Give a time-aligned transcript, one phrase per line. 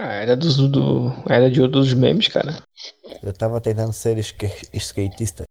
[0.00, 2.62] Ah, era dos, do, era de outros memes, cara.
[3.20, 5.42] Eu tava tentando ser skatista.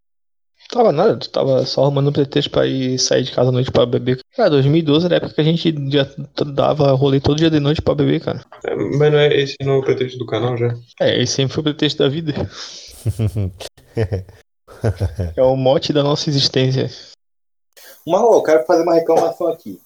[0.72, 3.70] Tava nada, tu tava só arrumando um pretexto pra ir sair de casa à noite
[3.70, 4.22] pra beber.
[4.38, 6.08] Cara, 2012 era a época que a gente já
[6.46, 8.42] dava rolê todo dia de noite pra beber, cara.
[8.66, 10.74] É, mas não é esse não é o pretexto do canal já?
[11.02, 12.34] É, esse sempre foi o pretexto da vida.
[15.36, 16.90] é o mote da nossa existência.
[18.08, 19.78] Marlon, eu quero fazer uma reclamação aqui.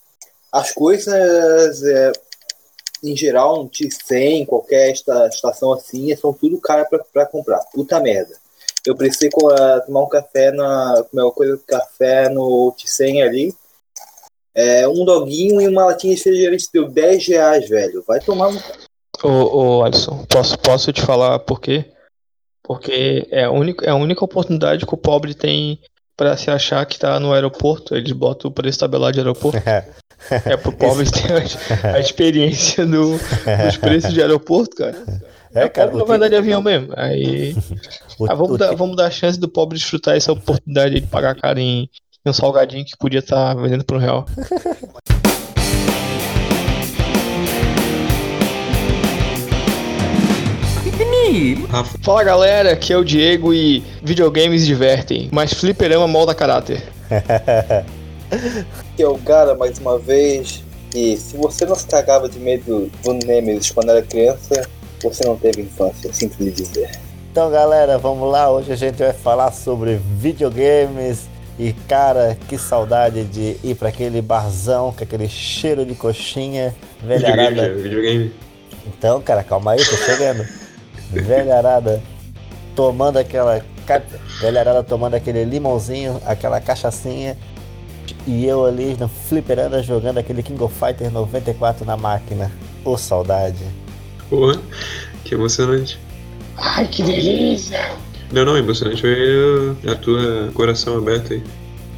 [0.51, 2.11] As coisas, é,
[3.03, 7.59] em geral, no T100, qualquer esta, estação assim, são tudo caro pra, pra comprar.
[7.73, 8.35] Puta merda.
[8.85, 11.03] Eu precisei uh, tomar um café na.
[11.09, 13.53] comer uma coisa de café no T100 ali.
[14.53, 18.03] É, um doguinho e uma latinha de refrigerante deu 10 reais, velho.
[18.07, 18.59] Vai tomar no.
[19.23, 21.85] Ô, ô Alisson, posso, posso te falar por quê?
[22.63, 25.79] Porque é a, única, é a única oportunidade que o pobre tem
[26.17, 27.95] para se achar que tá no aeroporto.
[27.95, 29.57] Eles botam o preço tabelado de aeroporto.
[29.57, 29.93] é
[30.61, 31.31] pro pobre ter
[31.85, 33.11] a, a experiência do,
[33.65, 34.95] dos preços de aeroporto, cara.
[35.53, 35.91] É, cara.
[35.91, 36.93] Na verdade, avião mesmo.
[36.95, 37.55] Aí.
[38.29, 41.59] ah, vamos, dar, vamos dar a chance do pobre desfrutar essa oportunidade de pagar caro
[41.59, 41.89] em,
[42.25, 44.25] em um salgadinho que podia estar tá vendendo por um real.
[52.01, 56.83] Fala galera, aqui é o Diego e videogames divertem, mas fliperama molda caráter.
[58.31, 60.63] Aqui é o cara mais uma vez.
[60.95, 64.67] E se você não se cagava de medo do Nemesis quando era criança,
[65.01, 66.89] você não teve infância, sinto lhe dizer.
[67.31, 73.23] Então galera, vamos lá, hoje a gente vai falar sobre videogames e cara, que saudade
[73.25, 77.49] de ir para aquele barzão com aquele cheiro de coxinha, velharada.
[77.49, 78.33] Videogame, videogame.
[78.87, 80.45] Então, cara, calma aí, tô chegando.
[81.11, 82.01] velharada
[82.75, 83.63] tomando aquela
[84.39, 87.37] velharada tomando aquele limãozinho, aquela cachaçinha
[88.27, 92.51] e eu ali no fliperanda jogando aquele King of Fighters 94 na máquina.
[92.83, 93.63] Ô, oh, saudade.
[94.29, 94.59] Porra,
[95.23, 95.99] que emocionante.
[96.57, 97.91] Ai, que delícia!
[98.31, 101.43] Não, não, emocionante foi a tua coração aberto aí.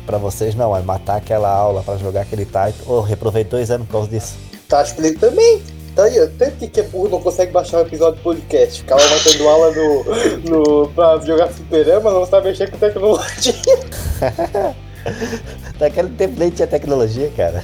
[0.06, 2.78] Pra vocês não, é matar aquela aula pra jogar aquele type.
[2.88, 4.36] Ô, oh, reprovei dois anos por causa disso.
[4.68, 5.62] Tá, acho que ele também.
[5.96, 8.80] Tá aí, tanto que é burro não consegue baixar um episódio do podcast.
[8.80, 10.04] Ficava matando aula no,
[10.50, 13.54] no, pra jogar fliperama, não sabe mexer com tecnologia.
[15.80, 17.64] Naquele tempo nem tinha tecnologia, cara.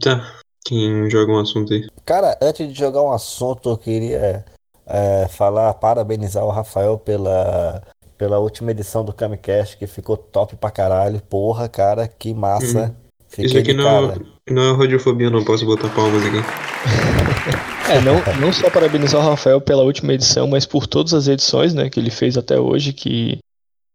[0.00, 0.38] Tá.
[0.64, 1.88] Quem joga um assunto aí?
[2.04, 4.44] Cara, antes de jogar um assunto, eu queria
[4.86, 7.82] é, falar, parabenizar o Rafael pela,
[8.18, 11.22] pela última edição do Camicast, que ficou top pra caralho.
[11.22, 12.94] Porra, cara, que massa.
[13.38, 13.44] Uhum.
[13.44, 14.14] Isso aqui não,
[14.50, 16.38] não é radiofobia, não posso botar palmas aqui.
[17.92, 21.72] é, não, não só parabenizar o Rafael pela última edição, mas por todas as edições
[21.72, 23.38] né, que ele fez até hoje, que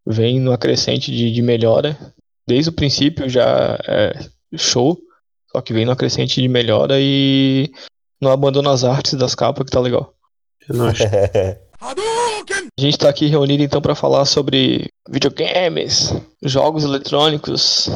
[0.05, 1.97] vem no crescente de, de melhora.
[2.47, 4.13] Desde o princípio já é
[4.55, 4.97] show.
[5.51, 7.71] Só que vem no crescente de melhora e
[8.19, 10.13] não abandona as artes das capas que tá legal.
[11.85, 17.89] A gente tá aqui reunido então para falar sobre videogames, jogos eletrônicos,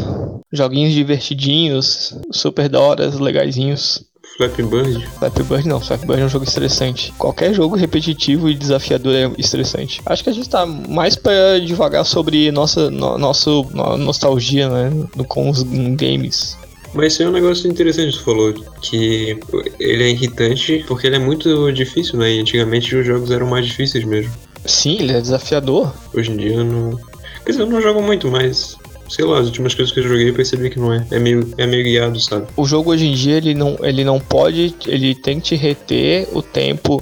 [0.52, 4.04] joguinhos divertidinhos, super da horas, legaisinhos.
[4.36, 5.08] Flappy Bird?
[5.18, 7.14] Flappy Bird não, Flappy Bird é um jogo estressante.
[7.18, 10.02] Qualquer jogo repetitivo e desafiador é estressante.
[10.06, 15.08] Acho que a gente tá mais para devagar sobre nossa no, nosso, no, nostalgia, né,
[15.30, 16.58] com os games.
[16.94, 19.40] Mas isso é um negócio interessante que tu falou, que
[19.80, 22.34] ele é irritante porque ele é muito difícil, né?
[22.34, 24.32] E antigamente os jogos eram mais difíceis mesmo.
[24.66, 25.94] Sim, ele é desafiador.
[26.14, 27.00] Hoje em dia eu não.
[27.46, 28.78] Quer dizer, eu não jogo muito, mas.
[29.10, 31.08] Sei lá, as últimas coisas que eu joguei eu percebi que não é.
[31.12, 32.46] É meio, é meio guiado, sabe?
[32.58, 34.76] O jogo hoje em dia ele não, ele não pode.
[34.86, 37.02] Ele tem que te reter o tempo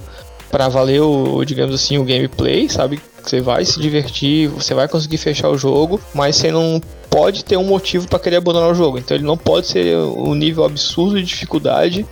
[0.52, 3.00] para valer o, digamos assim, o gameplay, sabe?
[3.22, 7.58] Você vai se divertir, você vai conseguir fechar o jogo, mas você não pode ter
[7.58, 8.98] um motivo para querer abandonar o jogo.
[8.98, 12.06] Então ele não pode ser um nível absurdo de dificuldade,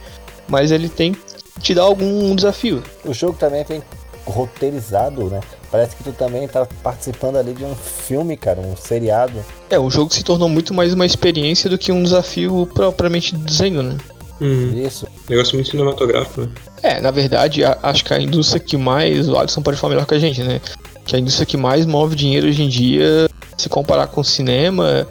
[0.48, 1.20] mas ele tem que
[1.62, 2.84] te dar algum desafio.
[3.06, 3.82] O jogo também vem
[4.26, 5.42] roteirizado, né?
[5.72, 9.44] Parece que tu também tá participando ali de um filme, cara, um seriado.
[9.70, 13.44] É, o jogo se tornou muito mais uma experiência do que um desafio propriamente de
[13.44, 13.98] desenho, né?
[14.44, 14.86] Uhum.
[14.86, 15.08] Isso.
[15.30, 16.50] Negócio muito cinematográfico, né?
[16.82, 19.30] É, na verdade, a, acho que a indústria que mais.
[19.30, 20.60] O Alisson pode falar melhor que a gente, né?
[21.06, 25.08] Que a indústria que mais move dinheiro hoje em dia se comparar com cinema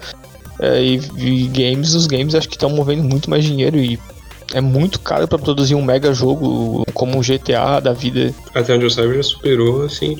[0.59, 3.99] é, e, e, games, os games acho que estão movendo muito mais dinheiro e
[4.53, 8.35] é muito caro para produzir um mega jogo como um GTA da vida.
[8.55, 10.19] Até onde eu saiba já superou, assim,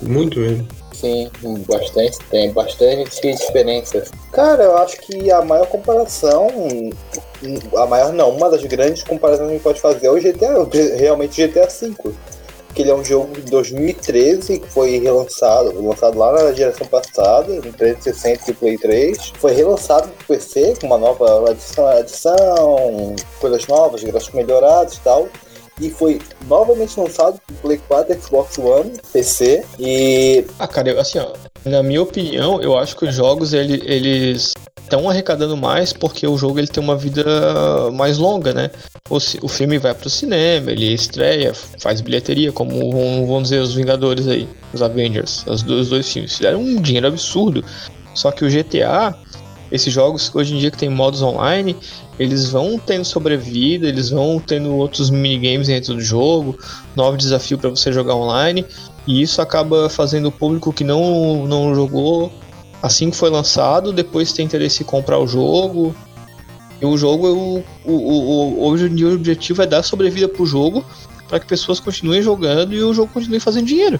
[0.00, 0.66] muito mesmo.
[1.04, 1.30] Sim,
[1.68, 4.10] bastante, tem bastante diferenças.
[4.32, 6.48] Cara, eu acho que a maior comparação
[7.76, 10.66] A maior não, uma das grandes comparações que a gente pode fazer é o GTA,
[10.96, 11.94] realmente GTA V.
[12.74, 17.52] Que ele é um jogo de 2013 que foi relançado, lançado lá na geração passada,
[17.52, 19.32] no 360 e Play 3.
[19.38, 25.28] Foi relançado pro PC com uma nova adição, adição coisas novas, gráficos melhorados e tal
[25.80, 30.44] e foi novamente lançado pro Play 4, Xbox One, PC e.
[30.58, 31.32] Ah, cara, eu, assim, ó,
[31.64, 34.52] na minha opinião, eu acho que os jogos ele, eles
[34.84, 37.24] estão arrecadando mais porque o jogo ele tem uma vida
[37.92, 38.70] mais longa, né?
[39.08, 44.28] O, o filme vai pro cinema, ele estreia, faz bilheteria, como vamos dizer os Vingadores
[44.28, 46.36] aí, os Avengers, os dois, os dois filmes.
[46.36, 47.64] Fizeram um dinheiro absurdo.
[48.14, 49.16] Só que o GTA,
[49.72, 51.76] esses jogos hoje em dia que tem modos online,
[52.18, 56.58] eles vão tendo sobrevida, eles vão tendo outros minigames dentro do jogo,
[56.94, 58.64] novo desafio para você jogar online,
[59.06, 62.32] e isso acaba fazendo o público que não, não jogou
[62.82, 65.94] assim que foi lançado, depois tem interesse em comprar o jogo.
[66.80, 70.44] E o jogo, o, o, o, hoje em dia o objetivo é dar sobrevida pro
[70.44, 70.84] jogo
[71.28, 73.98] para que pessoas continuem jogando e o jogo continue fazendo dinheiro.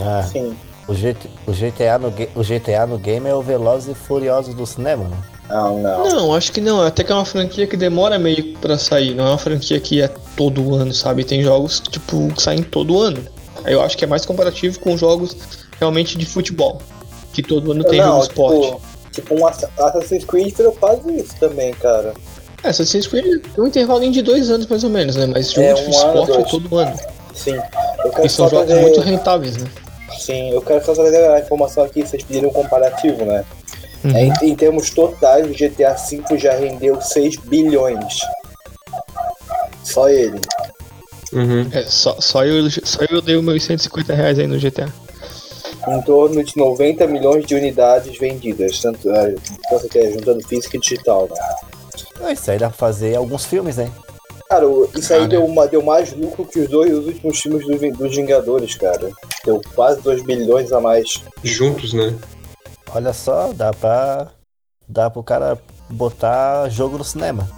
[0.00, 0.22] Ah.
[0.22, 0.56] Sim.
[0.88, 5.04] O, o, GTA no, o GTA no game é o Velozes e Furiosos do cinema,
[5.04, 5.16] né?
[5.48, 6.08] Não, não.
[6.08, 6.82] Não, acho que não.
[6.82, 9.14] Até que é uma franquia que demora meio pra sair.
[9.14, 11.24] Não é uma franquia que é todo ano, sabe?
[11.24, 13.24] Tem jogos que, tipo, que saem todo ano.
[13.64, 15.36] Eu acho que é mais comparativo com jogos
[15.78, 16.80] realmente de futebol.
[17.32, 18.82] Que todo ano tem não, jogo tipo, esporte.
[19.12, 22.12] Tipo, um Assassin's Creed virou quase isso também, cara.
[22.62, 25.26] É, Assassin's Creed tem um intervalo de dois anos mais ou menos, né?
[25.26, 26.96] Mas jogo é, de um esporte ano, é todo ano.
[27.34, 27.58] Sim.
[28.22, 29.68] e são jogos muito rentáveis, né?
[30.18, 33.44] Sim, eu quero só trazer a informação aqui, vocês pediram um comparativo, né?
[34.04, 34.16] Uhum.
[34.16, 38.18] É, em, em, termos totais, o GTA V já rendeu 6 bilhões.
[39.82, 40.40] Só ele.
[41.32, 41.68] Uhum.
[41.72, 44.92] É, só, só, eu, só eu dei os meus 150 reais aí no GTA.
[45.88, 49.34] Em torno de 90 milhões de unidades vendidas, tanto, é,
[49.68, 52.32] tanto que é juntando física e digital, né?
[52.32, 53.90] Isso aí dá pra fazer alguns filmes, né?
[54.48, 54.64] Cara,
[54.96, 57.98] isso aí ah, deu, uma, deu mais lucro que os dois os últimos filmes dos,
[57.98, 59.10] dos Vingadores, cara.
[59.44, 61.22] Deu quase 2 bilhões a mais.
[61.44, 62.14] Juntos, né?
[62.94, 64.28] Olha só, dá pra.
[64.88, 65.58] dá pro cara
[65.90, 67.48] botar jogo no cinema.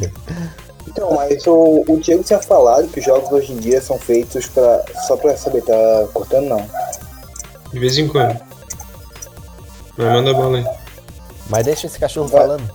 [0.88, 4.46] então, mas o, o Diego tinha falado que os jogos hoje em dia são feitos
[4.48, 4.84] pra.
[5.06, 6.70] Só pra saber, tá cortando não.
[7.72, 8.40] De vez em quando.
[9.96, 10.66] Mas manda bola aí.
[11.48, 12.42] Mas deixa esse cachorro Vai.
[12.42, 12.70] falando.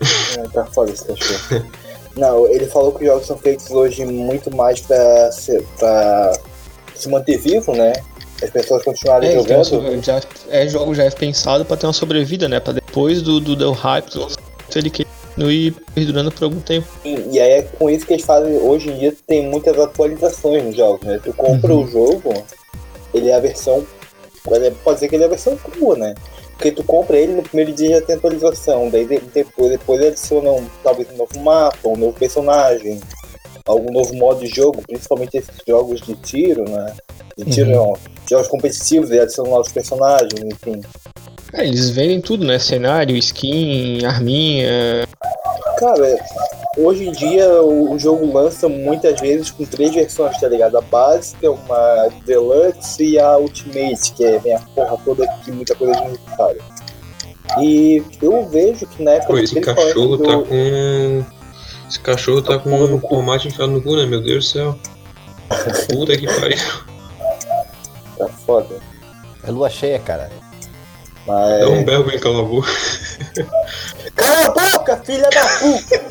[0.36, 1.64] É, tá foda esse cachorro.
[2.16, 6.32] Não, ele falou que os jogos são feitos hoje muito mais pra, ser, pra
[6.94, 7.92] se manter vivo, né?
[8.44, 9.94] As pessoas continuarem é, jogando.
[9.94, 12.60] Então, já, é jogo já é pensado pra ter uma sobrevida, né?
[12.60, 14.28] Pra depois do, do, do hype, do,
[14.76, 14.90] ele
[15.50, 16.86] ir perdurando por algum tempo.
[17.04, 18.56] E, e, aí é com isso que eles fazem.
[18.58, 21.20] Hoje em dia tem muitas atualizações nos jogos, né?
[21.22, 21.84] Tu compra uhum.
[21.84, 22.44] o jogo,
[23.12, 23.84] ele é a versão.
[24.44, 26.14] Pode dizer que ele é a versão crua, né?
[26.52, 30.66] Porque tu compra ele no primeiro dia já tem atualização, daí depois, depois adiciona um,
[30.82, 33.00] talvez um novo mapa, um novo personagem,
[33.66, 36.94] algum novo modo de jogo, principalmente esses jogos de tiro, né?
[37.36, 37.76] De tiro uhum.
[37.76, 37.96] não,
[38.28, 40.80] jogos competitivos, e adicionam novos personagens, enfim.
[41.52, 42.58] É, eles vendem tudo, né?
[42.58, 45.06] Cenário, skin, arminha.
[45.78, 46.18] Cara,
[46.76, 50.76] hoje em dia o jogo lança muitas vezes com três versões, tá ligado?
[50.76, 55.94] A básica, uma Deluxe e a Ultimate, que é a porra toda que muita coisa
[55.94, 56.60] desnecessária.
[57.60, 59.34] E eu vejo que na época.
[59.34, 60.44] Pô, esse cachorro tá do...
[60.46, 61.24] com.
[61.88, 64.06] Esse cachorro tá, tá com um tomate enfiado no cu, né?
[64.06, 64.78] Meu Deus do céu.
[65.88, 66.58] Puta que pariu.
[68.18, 68.80] Tá foda.
[69.42, 70.30] É lua cheia, cara.
[71.26, 71.60] Mas...
[71.60, 72.68] Dá um berro em cala a boca.
[74.14, 76.04] Cala a boca, filha da puta!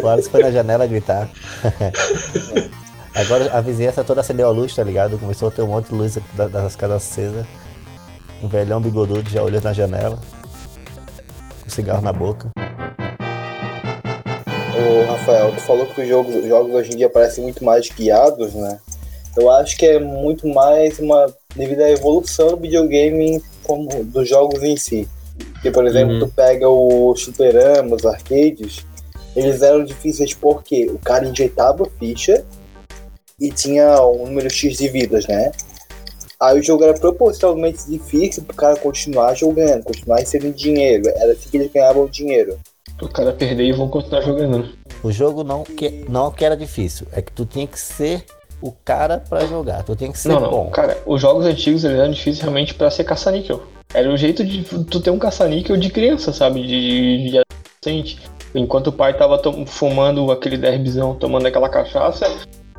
[0.02, 1.28] o Alex foi na janela gritar.
[3.14, 5.18] Agora a vizinhança toda acendeu a luz, tá ligado?
[5.18, 7.46] Começou a ter um monte de luz das casas acesas.
[8.42, 10.18] Um velhão bigodudo já olhou na janela.
[11.62, 12.50] Com cigarro na boca.
[14.76, 17.88] Ô Rafael, tu falou que os jogos, os jogos hoje em dia parecem muito mais
[17.88, 18.80] guiados, né?
[19.36, 24.62] Eu acho que é muito mais uma devido à evolução do videogame como dos jogos
[24.62, 25.08] em si.
[25.54, 26.20] Porque, por exemplo, uhum.
[26.20, 28.84] tu pega o Superama, os arcades,
[29.36, 32.44] eles eram difíceis porque o cara injetava ficha
[33.40, 35.52] e tinha um número X de vidas, né?
[36.40, 41.08] Aí o jogo era proporcionalmente difícil pro cara continuar jogando, continuar recebendo dinheiro.
[41.08, 42.58] Era assim que eles ganhavam dinheiro.
[43.04, 44.68] O cara perder e vão continuar jogando.
[45.02, 48.24] O jogo não que, não que era difícil, é que tu tinha que ser
[48.62, 50.50] o cara para jogar, tu tinha que ser não, não.
[50.50, 50.70] bom.
[50.70, 53.62] Cara, os jogos antigos eles eram difíceis realmente para ser caça-níquel.
[53.92, 56.62] Era o jeito de tu ter um caça-níquel de criança, sabe?
[56.62, 58.18] De, de adolescente.
[58.54, 62.26] Enquanto o pai tava fumando aquele derbizão, tomando aquela cachaça,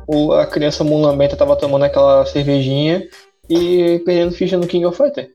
[0.08, 3.06] o, a criança mulambenta tava tomando aquela cervejinha
[3.48, 5.30] e perdendo ficha no King of Fighter.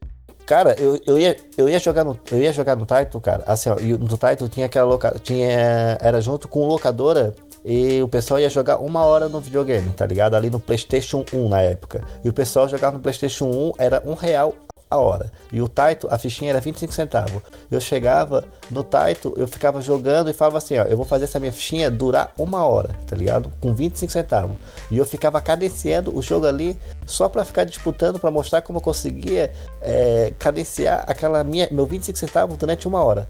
[0.51, 3.41] Cara, eu, eu, ia, eu, ia jogar no, eu ia jogar no Taito, cara.
[3.48, 8.08] Assim, ó, e no Taito tinha aquela loca, tinha Era junto com locadora e o
[8.10, 10.36] pessoal ia jogar uma hora no videogame, tá ligado?
[10.36, 12.03] Ali no PlayStation 1 na época.
[12.22, 14.53] E o pessoal jogava no PlayStation 1, era um real
[14.91, 15.31] a hora.
[15.53, 17.41] E o Taito, a fichinha era 25 centavos.
[17.71, 21.39] Eu chegava no Taito, eu ficava jogando e falava assim, ó, eu vou fazer essa
[21.39, 23.51] minha fichinha durar uma hora, tá ligado?
[23.62, 24.57] Com 25 centavos.
[24.91, 28.83] E eu ficava cadenciando o jogo ali só para ficar disputando, para mostrar como eu
[28.83, 33.29] conseguia é, cadenciar aquela minha, meu 25 centavos durante uma hora.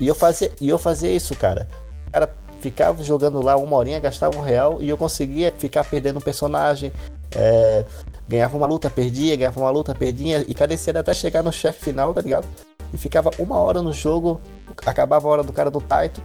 [0.00, 1.68] E eu fazia, e eu fazia isso, cara.
[2.10, 6.22] Cara, ficava jogando lá uma horinha, gastava um real e eu conseguia ficar perdendo um
[6.22, 6.90] personagem.
[7.34, 7.84] É,
[8.28, 12.12] ganhava uma luta, perdia, ganhava uma luta, perdia, e cadecia até chegar no chefe final,
[12.12, 12.46] tá ligado?
[12.92, 14.40] E ficava uma hora no jogo,
[14.84, 16.22] acabava a hora do cara do Taito,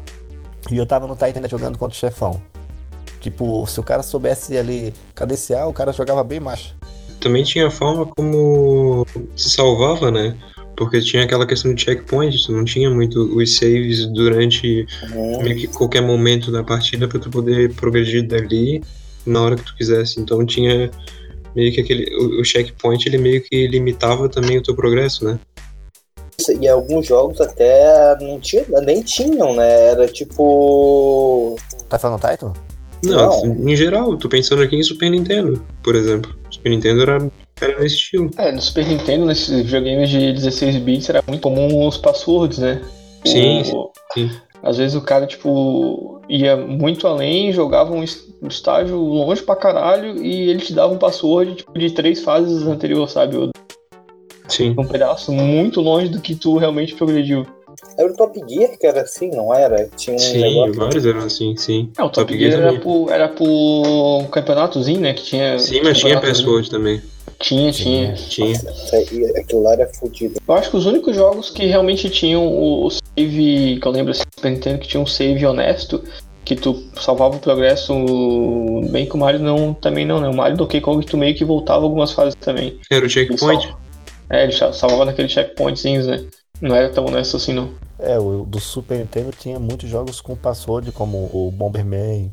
[0.69, 2.41] e eu tava no Taito ainda jogando contra o chefão.
[3.19, 6.73] Tipo, se o cara soubesse ali cadenciar, o cara jogava bem mais.
[7.19, 9.05] Também tinha a forma como
[9.35, 10.35] se salvava, né?
[10.75, 15.43] Porque tinha aquela questão de checkpoint, tu não tinha muito os saves durante uhum.
[15.43, 18.81] meio que qualquer momento da partida para tu poder progredir dali
[19.23, 20.19] na hora que tu quisesse.
[20.19, 20.89] Então tinha
[21.55, 25.39] meio que aquele o, o checkpoint ele meio que limitava também o teu progresso, né?
[26.59, 29.87] E alguns jogos até não tinha, nem tinham, né?
[29.89, 31.55] Era tipo.
[31.87, 32.53] Tá falando Titan?
[33.03, 36.35] Não, não, em geral, tô pensando aqui em Super Nintendo, por exemplo.
[36.49, 38.29] Super Nintendo era, era nesse estilo.
[38.37, 42.81] É, no Super Nintendo, nesses videogames de 16 bits, era muito comum os passwords, né?
[43.25, 44.29] Sim, o, sim.
[44.61, 48.03] Às vezes o cara, tipo, ia muito além, jogava um
[48.47, 53.11] estágio longe pra caralho e ele te dava um password tipo, de três fases anteriores,
[53.11, 53.51] sabe?
[54.47, 54.73] Sim.
[54.77, 57.45] Um pedaço muito longe do que tu realmente progrediu.
[57.97, 59.89] Era o Top Gear que era assim, não era?
[59.97, 60.73] Tinha um sim, negócio...
[60.75, 61.89] vários eram assim, sim.
[61.97, 65.13] É, o Top, Top Gear, Gear era, por, era por campeonatozinho, né?
[65.13, 65.59] Que tinha.
[65.59, 67.01] Sim, mas tinha password também.
[67.39, 68.13] Tinha, tinha.
[68.13, 68.55] Tinha.
[69.37, 70.39] aquilo lá era fodido.
[70.47, 74.23] Eu acho que os únicos jogos que realmente tinham o save, que eu lembro assim,
[74.33, 76.03] Super Nintendo, que tinha um save honesto,
[76.43, 77.93] que tu salvava o progresso
[78.91, 80.27] bem que o Mario não, também não, né?
[80.27, 82.79] O Mario do Donkey Kong tu meio que voltava algumas fases também.
[82.89, 83.65] Era o checkpoint?
[83.65, 83.75] Ele
[84.29, 86.25] é, ele salvava naqueles checkpointzinhos, né?
[86.59, 87.73] Não era tão honesto assim, não.
[87.99, 92.31] É, o do Super Nintendo tinha muitos jogos com password, como o Bomberman.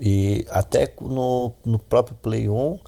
[0.00, 2.78] E até no, no próprio Play 1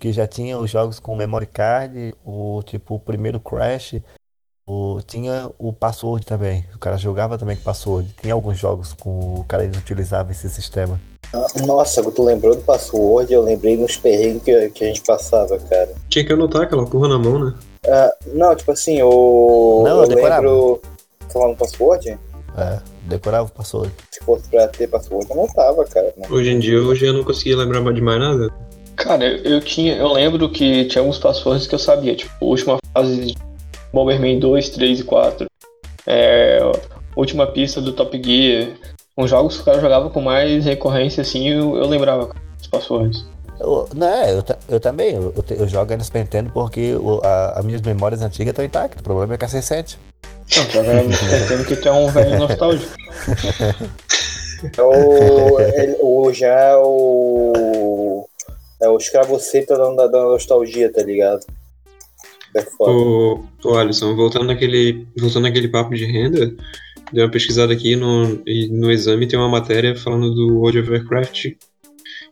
[0.00, 3.96] que já tinha os jogos com memory card, o tipo o primeiro Crash,
[4.70, 6.64] o, tinha o password também.
[6.72, 8.14] O cara jogava também com password.
[8.22, 11.00] Tinha alguns jogos com o cara utilizava esse sistema.
[11.66, 15.90] Nossa, tu lembrou do password, eu lembrei nos perrengues que, que a gente passava, cara.
[16.08, 17.54] Tinha que anotar aquela porra na mão, né?
[17.84, 19.82] Uh, não, tipo assim, o.
[19.84, 20.42] Não, eu, eu decorava.
[20.42, 20.82] lembro.
[21.32, 22.18] Falando password?
[22.56, 23.92] É, decorava o password.
[24.10, 26.12] Se fosse pra ter password, eu anotava, cara.
[26.16, 26.26] Né?
[26.30, 28.52] Hoje em dia, hoje eu não conseguia lembrar de mais nada.
[28.96, 29.96] Cara, eu tinha.
[29.96, 33.49] Eu lembro que tinha alguns passwords que eu sabia, tipo, última fase de
[33.92, 35.46] Bomberman 2, 3 e 4.
[36.06, 36.60] É,
[37.16, 38.68] última pista do Top Gear.
[39.16, 42.30] Uns jogos que o cara jogava com mais recorrência, assim, eu, eu lembrava
[42.60, 43.26] os passwords.
[43.58, 45.14] Eu, não, é, eu, eu também.
[45.14, 46.94] Eu, eu, jogo no Super Nintendo porque
[47.54, 49.00] as minhas memórias antigas estão intactas.
[49.00, 49.98] O problema é que é 600.
[50.56, 52.96] Não, tu joga no Super Nintendo que tu é um velho nostálgico.
[54.78, 58.26] o, o, já o
[58.80, 61.44] é o escravoceta da, da, da nostalgia, tá ligado?
[62.54, 62.90] É foda.
[62.90, 66.54] O, o Alisson, voltando naquele, voltando naquele papo de renda,
[67.12, 70.90] dei uma pesquisada aqui no, e no exame tem uma matéria falando do World of
[70.90, 71.52] Warcraft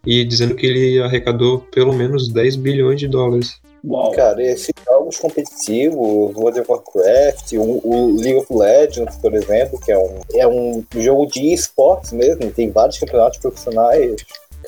[0.06, 3.60] e dizendo que ele arrecadou pelo menos 10 bilhões de dólares.
[3.84, 4.10] Uau.
[4.10, 9.92] Cara, esses jogos competitivos, World of Warcraft, o, o, League of Legends, por exemplo, que
[9.92, 14.16] é um, é um jogo de esportes mesmo, tem vários campeonatos profissionais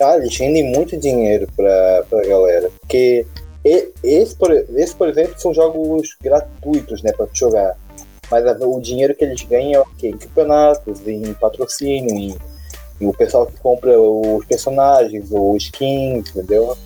[0.00, 2.70] cara, eles rendem muito dinheiro pra, pra galera.
[2.80, 3.26] Porque
[3.64, 7.76] esse por, esse, por exemplo, são jogos gratuitos, né, pra jogar.
[8.30, 10.08] Mas o dinheiro que eles ganham é o quê?
[10.08, 12.36] Em campeonatos, em patrocínio, em,
[13.00, 16.76] em o pessoal que compra os personagens, ou skins, entendeu?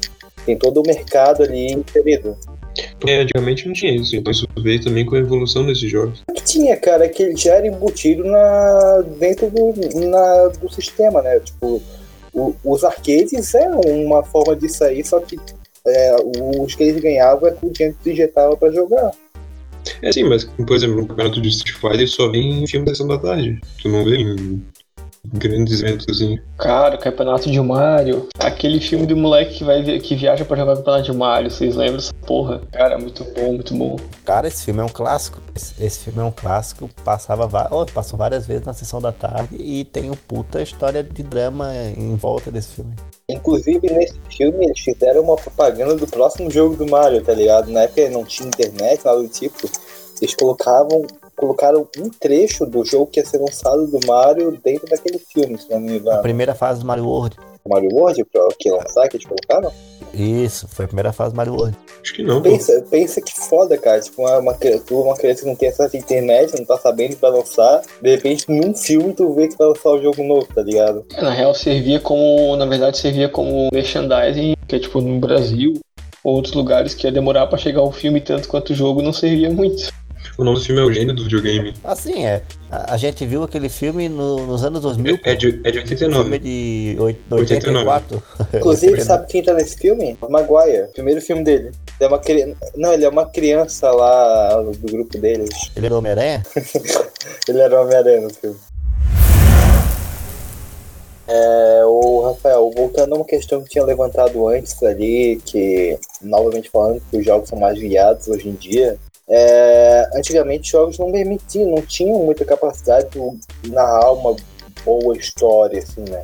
[0.47, 2.37] Tem todo o mercado ali inserido.
[3.07, 6.23] É, antigamente não tinha isso, então isso veio também com a evolução desses jogos.
[6.28, 9.75] O que tinha, cara, é que ele já era embutido na, dentro do,
[10.09, 11.38] na, do sistema, né?
[11.40, 11.81] Tipo,
[12.33, 15.37] o, os arcades é uma forma de sair, só que
[15.87, 16.17] é,
[16.59, 19.11] os que eles ganhavam é com o dinheiro que injetava pra jogar.
[20.03, 22.93] É sim, mas, por exemplo, no campeonato de Street Fighter só vem em filme da
[22.93, 23.61] sessão da tarde.
[23.83, 24.62] Tu não vê em
[25.33, 26.38] grandes eventos assim.
[26.59, 28.29] Cara, Campeonato de Mario.
[28.38, 31.50] Aquele filme do moleque que, vai, que viaja pra jogar Campeonato de Mario.
[31.50, 32.62] Vocês lembram dessa porra?
[32.73, 33.97] Cara, muito bom, muito bom.
[34.25, 35.38] Cara, esse filme é um clássico.
[35.55, 36.88] Esse, esse filme é um clássico.
[37.05, 41.03] Passava va- oh, passou várias vezes na sessão da tarde e tem um puta história
[41.03, 42.95] de drama em volta desse filme.
[43.28, 47.71] Inclusive, nesse filme, eles fizeram uma propaganda do próximo jogo do Mario, tá ligado?
[47.71, 49.69] Na época não tinha internet, nada do tipo.
[50.21, 55.19] Eles colocavam, colocaram um trecho do jogo que ia ser lançado do Mario dentro daquele
[55.19, 56.23] filme, se não me A engano.
[56.23, 57.37] primeira fase do Mario World.
[57.66, 59.73] Mario World, pra que lançar, que eles colocaram?
[60.14, 61.76] Isso, foi a primeira fase do Mario World.
[62.02, 62.42] Acho que não.
[62.42, 64.00] Pensa, pensa que foda, cara.
[64.00, 64.56] Tipo, uma, uma,
[64.90, 67.83] uma criança que não tem acesso à internet, não tá sabendo que vai lançar.
[68.00, 71.04] De repente, num filme, tu vê que vai lançar o jogo novo, tá ligado?
[71.16, 72.56] É, Na real, servia como.
[72.56, 75.75] Na verdade, servia como merchandising, que é tipo no Brasil
[76.23, 79.12] ou outros lugares que ia demorar pra chegar o filme tanto quanto o jogo não
[79.12, 79.92] servia muito.
[80.37, 81.73] O nome do filme é o gênio do videogame.
[81.85, 82.43] Assim, é.
[82.69, 85.21] A, a gente viu aquele filme no- nos anos 2000.
[85.25, 86.38] É, é de, é de filme 89.
[86.41, 87.88] de oit- 89.
[87.88, 88.23] 84.
[88.59, 90.17] Inclusive, sabe quem tá nesse filme?
[90.21, 91.67] O Maguire, primeiro filme dele.
[91.69, 92.57] Ele é uma cri...
[92.75, 95.50] Não, ele é uma criança lá do grupo deles.
[95.76, 96.43] Ele era Homem-Aranha?
[97.49, 98.57] Ele era o Homem-Aranha no filme.
[101.26, 107.00] É, o Rafael, voltando a uma questão que tinha levantado antes ali, que, novamente falando,
[107.11, 108.99] que os jogos são mais guiados hoje em dia.
[109.28, 114.37] É, antigamente os jogos não permitiam, não tinham muita capacidade de narrar uma
[114.85, 116.23] boa história, assim, né?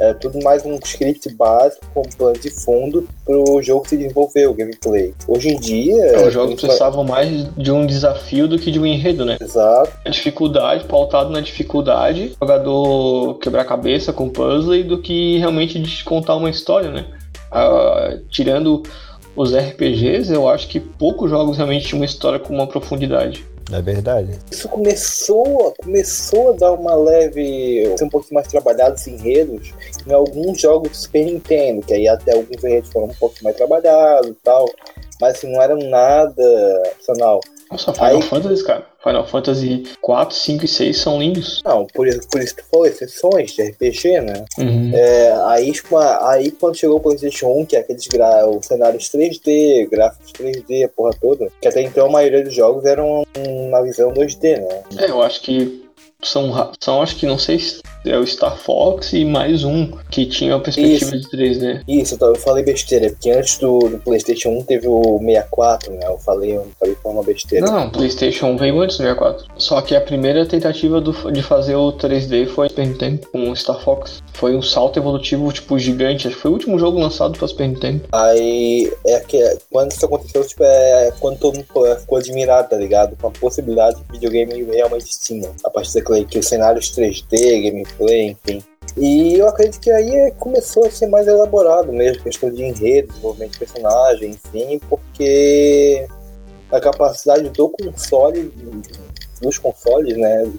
[0.00, 4.54] Era tudo mais um script básico com plano de fundo pro jogo se desenvolver, o
[4.54, 5.14] gameplay.
[5.28, 6.26] Hoje em dia.
[6.26, 9.36] Os jogos precisavam mais de um desafio do que de um enredo, né?
[9.40, 9.92] Exato.
[10.04, 15.78] A dificuldade, pautado na dificuldade, o jogador quebrar a cabeça com puzzle do que realmente
[15.78, 17.04] de contar uma história, né?
[17.50, 18.82] Ah, tirando
[19.34, 23.44] os RPGs, eu acho que poucos jogos realmente tinham uma história com uma profundidade.
[23.70, 24.38] É verdade.
[24.50, 27.94] Isso começou, começou a dar uma leve.
[27.96, 29.72] ser um pouquinho mais trabalhado os enredos
[30.06, 33.56] em alguns jogos do Super Nintendo, que aí até alguns enredos foram um pouco mais
[33.56, 34.68] trabalhados e tal.
[35.22, 36.42] Mas assim, não eram nada
[36.96, 37.38] opcional.
[37.70, 38.86] Nossa, Final Aí- Fantasy, cara.
[39.02, 41.60] Final Fantasy 4, 5 e 6 são lindos.
[41.64, 44.44] Não, por isso, por isso que falou, exceções de RPG, né?
[44.58, 44.90] Uhum.
[44.94, 49.08] É, aí, tipo, aí quando chegou o PlayStation 1, que é aqueles gra os cenários
[49.08, 53.24] 3D, gráficos 3D, a porra toda, que até então a maioria dos jogos eram
[53.70, 54.82] na visão 2D, né?
[54.98, 55.81] É, eu acho que
[56.24, 60.26] são, são, acho que não sei se é o Star Fox e mais um que
[60.26, 61.82] tinha a perspectiva de 3D.
[61.86, 66.06] Isso, então, eu falei besteira, porque antes do, do PlayStation 1 teve o 64, né?
[66.06, 67.64] Eu falei, eu falei com uma besteira.
[67.66, 69.46] Não, o PlayStation veio antes do 64.
[69.56, 73.56] Só que a primeira tentativa do- de fazer o 3D foi Super Nintendo com o
[73.56, 74.20] Star Fox.
[74.32, 76.26] Foi um salto evolutivo, tipo, gigante.
[76.26, 78.02] Acho que foi o último jogo lançado para Super Nintendo.
[78.12, 79.38] Aí, é que
[79.70, 83.16] quando isso aconteceu, tipo, é quando todo mundo ficou- ficou admirado, tá ligado?
[83.20, 85.50] Com a possibilidade que videogame realmente tinha.
[85.64, 88.62] A partir daquele que os cenários 3D, gameplay, enfim.
[88.96, 93.52] E eu acredito que aí começou a ser mais elaborado mesmo, questão de enredo, desenvolvimento
[93.52, 96.06] de personagem, enfim, porque
[96.70, 98.52] a capacidade do console,
[99.40, 100.50] dos consoles, né,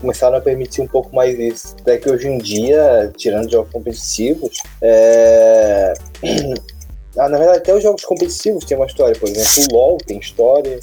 [0.00, 1.74] começaram a permitir um pouco mais isso.
[1.80, 5.94] Até que hoje em dia, tirando jogos competitivos, é...
[7.16, 10.18] ah, na verdade até os jogos competitivos têm uma história, por exemplo, o LoL tem
[10.18, 10.78] história,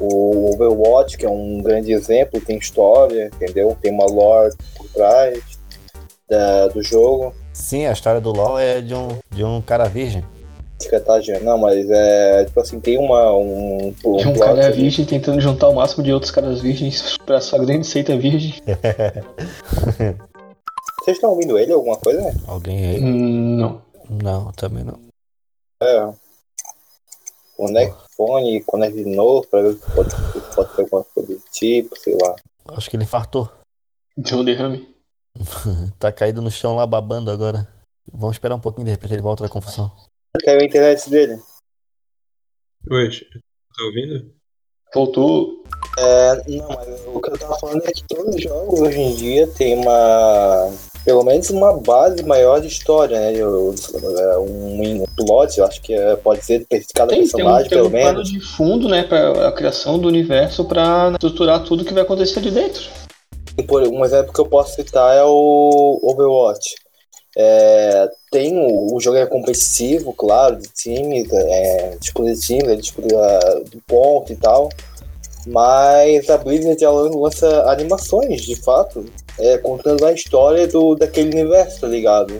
[0.00, 3.76] o Overwatch, que é um grande exemplo, tem história, entendeu?
[3.80, 5.40] Tem uma lore por trás
[6.28, 7.34] da- do jogo.
[7.52, 10.24] Sim, a história do LoL é de um, de um cara virgem.
[10.80, 14.82] Secretagem, não, mas é tipo assim, tem uma um, um, De um cara ali.
[14.82, 18.54] virgem tentando juntar o máximo de outros caras virgens pra sua grande seita virgem.
[21.04, 22.32] Vocês estão ouvindo ele alguma coisa?
[22.48, 23.00] Alguém aí?
[23.00, 23.82] Hum, não.
[24.10, 24.98] Não, também não.
[25.82, 26.12] É.
[28.22, 31.34] Conecta o fone, conecta de novo pra ver se pode, se pode ter alguma coisa
[31.34, 32.36] do tipo, sei lá.
[32.68, 33.50] Acho que ele infartou.
[34.16, 34.88] Deu um derrame.
[35.98, 37.66] Tá caído no chão lá babando agora.
[38.12, 39.90] Vamos esperar um pouquinho, de repente ele volta da confusão.
[40.44, 41.40] Caiu a internet dele.
[42.90, 44.34] Oi, tá ouvindo?
[44.94, 45.64] Voltou.
[45.98, 49.14] É, não, mas o que eu tava falando é que todos os jogos hoje em
[49.14, 50.70] dia tem uma.
[51.04, 53.32] Pelo menos uma base maior de história, né?
[53.34, 53.74] Eu-
[54.18, 57.30] é, Um, um plot, eu acho que é- pode ser de cada Tem, tem um,
[57.30, 58.30] personagem, tem pelo um plano menos.
[58.30, 62.50] de fundo, né, pra a criação do universo pra estruturar tudo que vai acontecer ali
[62.50, 62.82] dentro.
[63.66, 66.76] Por um exemplo que eu posso citar é o Overwatch.
[67.36, 72.76] É, tem o, o jogo é competitivo, claro, de times, é, disputa de time, é
[72.76, 73.08] disputa
[73.70, 74.68] de ponto e tal.
[75.46, 79.04] Mas a Blizzard ela lança animações, de fato,
[79.38, 82.34] é, contando a história do, daquele universo, tá ligado?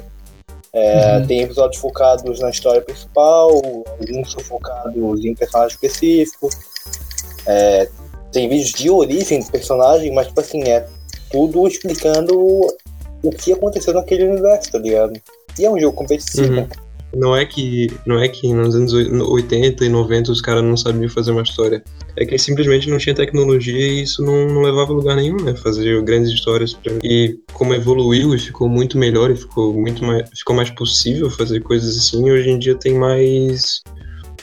[0.73, 1.27] É, Uhum.
[1.27, 6.49] Tem episódios focados na história principal, alguns focados em personagem específico.
[7.47, 7.89] É,
[8.31, 10.87] tem vídeos de origem do personagem, mas tipo assim, é
[11.31, 12.35] tudo explicando
[13.23, 15.13] o que aconteceu naquele universo, tá ligado?
[15.59, 16.61] E é um jogo competitivo.
[16.61, 16.69] Uhum.
[17.15, 21.09] Não é que não é que nos anos 80 e 90 os caras não sabiam
[21.09, 21.83] fazer uma história.
[22.17, 25.55] É que simplesmente não tinha tecnologia e isso não, não levava a lugar nenhum, né?
[25.55, 26.75] Fazer grandes histórias.
[26.75, 26.93] Pra...
[27.03, 31.61] E como evoluiu e ficou muito melhor e ficou muito mais, ficou mais possível fazer
[31.61, 33.83] coisas assim, hoje em dia tem mais.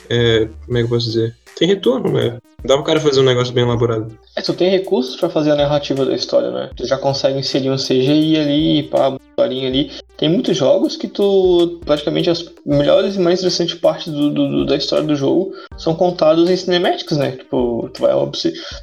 [0.08, 1.36] É, como é que eu posso dizer?
[1.56, 2.38] Tem retorno, né?
[2.64, 4.18] Dá pro cara fazer um negócio bem elaborado.
[4.36, 6.70] É, tu tem recursos pra fazer a narrativa da história, né?
[6.76, 9.90] Tu já consegue inserir um CGI ali, pá, historinha ali.
[10.16, 14.76] Tem muitos jogos que tu, praticamente as melhores e mais interessantes partes do, do, da
[14.76, 17.32] história do jogo são contadas em cinemáticos, né?
[17.32, 18.12] Tipo, tu vai,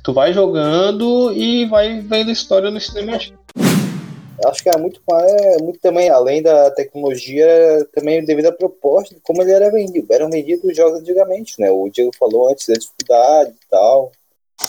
[0.04, 3.38] tu vai jogando e vai vendo a história no cinemático.
[4.46, 7.48] Acho que é muito, é muito também, além da tecnologia,
[7.94, 10.08] também devido à proposta, como ele era vendido.
[10.12, 11.72] Eram vendidos os jogos antigamente, né?
[11.72, 14.12] O Diego falou antes da dificuldade e tal,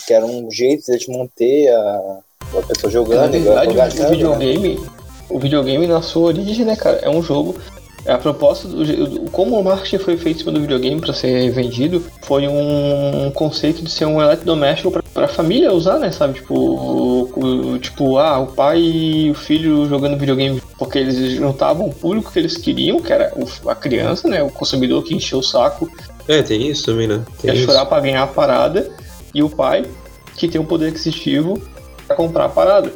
[0.07, 2.19] que era um jeito de te manter a,
[2.57, 3.39] a pessoa jogando.
[3.39, 4.98] Na verdade, o videogame, né?
[5.29, 7.55] O videogame na sua origem, né, cara, é um jogo
[8.07, 12.03] a proposta do como o marketing foi feito em cima do videogame para ser vendido
[12.21, 16.11] foi um conceito de ser um eletrodoméstico para a família usar, né?
[16.11, 21.33] Sabe, tipo, o, o, tipo, ah, o pai e o filho jogando videogame porque eles
[21.33, 23.33] juntavam o público que eles queriam, que era
[23.67, 24.41] a criança, né?
[24.41, 25.89] O consumidor que encheu o saco.
[26.27, 27.23] É, tem isso também, né?
[27.41, 28.89] Tem ia chorar para ganhar a parada
[29.33, 29.85] e o pai
[30.35, 31.61] que tem um poder aquisitivo
[32.07, 32.93] para comprar a parada.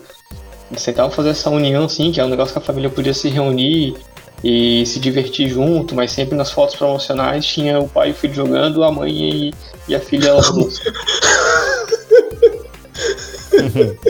[0.74, 3.30] Eles tentavam fazer essa união, assim, que é um negócio que a família podia se
[3.30, 3.96] reunir
[4.44, 8.34] e se divertir junto, mas sempre nas fotos promocionais tinha o pai e o filho
[8.34, 9.54] jogando, a mãe e,
[9.88, 10.68] e a filha lavando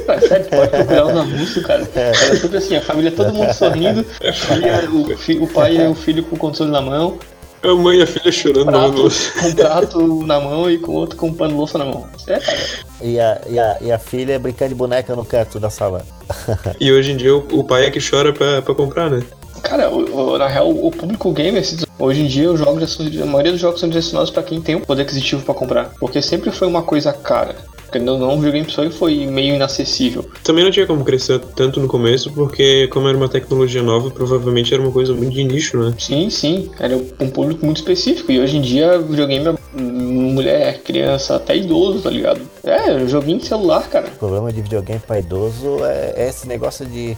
[0.07, 1.89] é sério, pode procurar os anúncios, cara.
[1.93, 4.05] Era sempre assim, a família, todo mundo sorrindo,
[5.39, 7.19] o, o pai e o filho com o controle na mão.
[7.63, 11.17] A mãe e a filha chorando prato, Com um prato na mão e com outro
[11.17, 12.05] com um pano louça na mão.
[12.27, 12.57] É, cara.
[13.01, 16.05] E a, e, a, e a filha brincando de boneca no canto da sala.
[16.79, 19.23] e hoje em dia o, o pai é que chora pra, pra comprar, né?
[19.61, 21.63] Cara, o, o, na real, o público gamer,
[21.97, 24.81] hoje em dia, os jogos a maioria dos jogos são direcionados para quem tem o
[24.81, 25.93] poder aquisitivo para comprar.
[25.99, 27.55] Porque sempre foi uma coisa cara.
[27.93, 30.27] Porque não, não o videogame só foi meio inacessível.
[30.43, 34.73] Também não tinha como crescer tanto no começo, porque como era uma tecnologia nova, provavelmente
[34.73, 35.93] era uma coisa muito de nicho, né?
[35.99, 36.71] Sim, sim.
[36.79, 38.31] Era um público muito específico.
[38.31, 42.41] E hoje em dia, o videogame é mulher, criança, até idoso, tá ligado?
[42.63, 44.07] É, joguinho de celular, cara.
[44.07, 47.15] O problema de videogame pra idoso é esse negócio de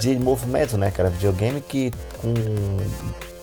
[0.00, 1.10] de movimento, né, cara?
[1.10, 2.32] Videogame que com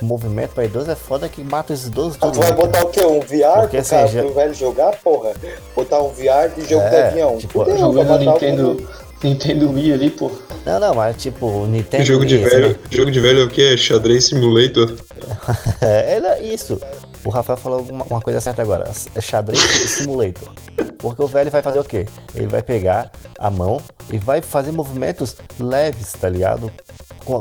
[0.01, 3.01] movimento pra idoso é foda que mata os idosos ah, Tu vai botar o quê?
[3.05, 4.21] Um VR Porque, pro assim, cara já...
[4.23, 5.31] pro velho jogar, porra?
[5.75, 7.37] Botar um VR de jogo é, de avião.
[7.37, 8.89] Tipo, jogando Nintendo,
[9.23, 10.31] Nintendo Wii ali, pô.
[10.65, 13.49] Não, não, mas tipo, o Nintendo jogo de Wii, velho, Jogo de velho é o
[13.49, 13.77] que?
[13.77, 14.95] Xadrez Simulator?
[15.81, 16.79] é, é isso.
[17.23, 18.89] O Rafael falou uma, uma coisa certa agora.
[19.13, 20.53] É xadrez simulator.
[20.97, 22.05] Porque o velho vai fazer o quê?
[22.33, 23.81] Ele vai pegar a mão
[24.11, 26.71] e vai fazer movimentos leves, tá ligado?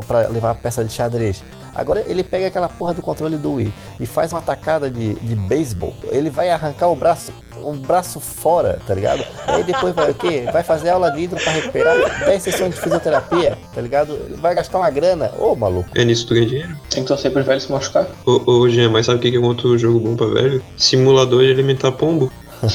[0.06, 1.42] para levar a peça de xadrez.
[1.74, 5.34] Agora ele pega aquela porra do controle do Wii e faz uma tacada de, de
[5.34, 5.94] beisebol.
[6.10, 9.24] Ele vai arrancar o braço, o braço fora, tá ligado?
[9.46, 10.48] Aí depois vai o quê?
[10.52, 14.18] Vai fazer aula de hidro pra recuperar 10 sessões de fisioterapia, tá ligado?
[14.36, 15.32] Vai gastar uma grana.
[15.38, 15.88] Ô, maluco.
[15.94, 16.76] É nisso que tu ganha dinheiro.
[16.90, 18.06] Tem que torcer pro velho se machucar.
[18.26, 20.62] Ô, ô Jean, mas sabe o que é outro jogo bom pra velho?
[20.76, 22.32] Simulador de alimentar pombo.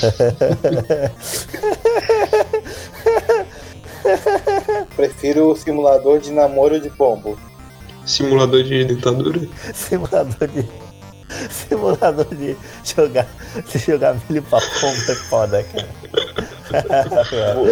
[4.96, 7.38] Prefiro o simulador de namoro de pombo.
[8.06, 9.40] Simulador de ditadura.
[9.74, 10.66] Simulador de.
[11.50, 13.28] Simulador de jogar,
[13.72, 15.88] de jogar milho pra pombo é foda, cara.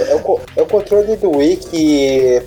[0.10, 2.41] é, o, é o controle do Wii que,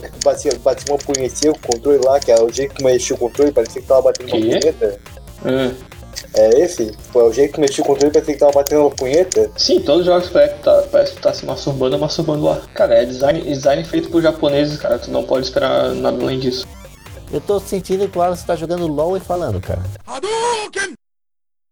[0.00, 2.84] que tu batia, batia uma punhetinha com o controle lá, que é o jeito que
[2.84, 5.00] mexia o controle, parecia que tava batendo uma punheta.
[5.44, 5.74] Hum.
[6.34, 6.92] É esse?
[7.12, 9.50] Foi o jeito que mexia o controle, parecia que tava batendo uma punheta?
[9.56, 12.60] Sim, todos os jogos parece que tá, parece que tá se masturbando, masturbando lá.
[12.74, 16.66] Cara, é design, design feito por japoneses, cara, tu não pode esperar nada além disso.
[17.30, 19.82] Eu tô sentindo que o Alisson tá jogando LOL e falando, cara.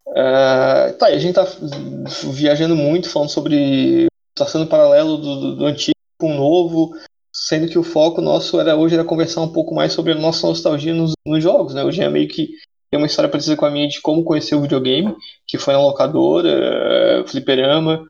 [0.08, 1.46] Uh, tá, a gente tá
[2.32, 4.06] viajando muito, falando sobre.
[4.34, 6.94] traçando paralelo do, do, do antigo com o novo,
[7.32, 10.46] sendo que o foco nosso era hoje era conversar um pouco mais sobre a nossa
[10.46, 11.82] nostalgia nos, nos jogos, né?
[11.84, 12.50] Hoje é meio que
[12.90, 15.14] tem uma história parecida com a minha de como conhecer o videogame,
[15.46, 18.06] que foi na locadora, fliperama.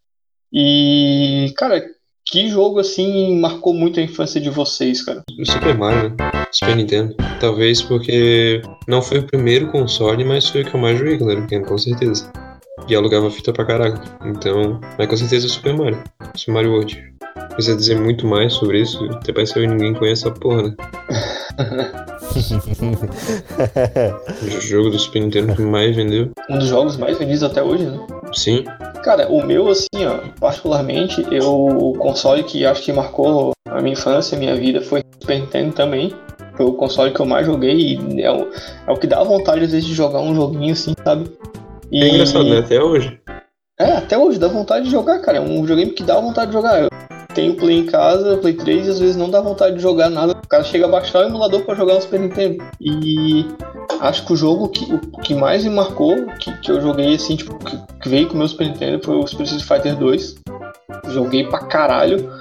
[0.53, 1.85] E, cara,
[2.27, 5.23] que jogo assim marcou muito a infância de vocês, cara?
[5.39, 6.17] O Super Mario, né?
[6.51, 7.15] Super Nintendo.
[7.41, 11.31] Talvez porque não foi o primeiro console, mas foi o que eu mais joguei quando
[11.31, 12.31] era pequeno, com certeza.
[12.89, 14.03] E alugava fita pra caraca.
[14.25, 16.03] Então, mas com certeza é Super Mario.
[16.35, 17.15] Super Mario World.
[17.55, 20.75] Precisa dizer muito mais sobre isso, até parece que ninguém conhece a porra, né?
[24.43, 26.31] o jogo do Super Nintendo que mais vendeu.
[26.51, 27.99] Um dos jogos mais vendidos até hoje, né?
[28.35, 28.65] Sim.
[29.07, 33.93] Cara, o meu, assim, ó, particularmente, eu, o console que acho que marcou a minha
[33.93, 36.13] infância, a minha vida foi Super Nintendo também.
[36.57, 38.51] Foi o console que eu mais joguei e é o,
[38.85, 41.31] é o que dá vontade às vezes de jogar um joguinho assim, sabe?
[41.93, 42.03] E...
[42.03, 42.59] É engraçado, né?
[42.59, 43.17] Até hoje.
[43.79, 45.39] É, até hoje dá vontade de jogar, cara.
[45.39, 46.83] É um videogame que dá vontade de jogar.
[46.83, 46.89] Eu
[47.37, 50.33] tenho Play em casa, Play 3, e às vezes não dá vontade de jogar nada.
[50.33, 52.65] O cara chega a baixar o emulador pra jogar no Super Nintendo.
[52.81, 53.47] E
[54.01, 57.37] acho que o jogo que, o que mais me marcou, que, que eu joguei assim,
[57.37, 60.37] tipo, que, que veio com o meu Super Nintendo foi o Super Street Fighter 2.
[61.11, 62.33] Joguei pra caralho.